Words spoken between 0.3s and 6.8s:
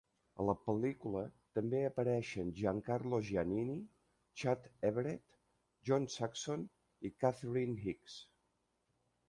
A la pel·lícula també apareixien Giancarlo Giannini, Chad Everett, John Saxon